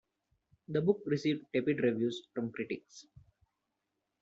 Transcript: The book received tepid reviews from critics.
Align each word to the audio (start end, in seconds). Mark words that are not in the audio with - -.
The 0.67 0.81
book 0.81 1.03
received 1.05 1.45
tepid 1.53 1.79
reviews 1.83 2.25
from 2.33 2.51
critics. 2.51 3.05